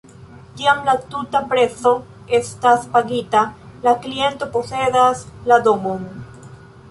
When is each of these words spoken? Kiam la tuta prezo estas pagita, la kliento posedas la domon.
Kiam 0.59 0.79
la 0.85 0.93
tuta 1.15 1.41
prezo 1.51 1.91
estas 2.37 2.87
pagita, 2.97 3.43
la 3.85 3.93
kliento 4.07 4.49
posedas 4.57 5.23
la 5.53 5.61
domon. 5.69 6.09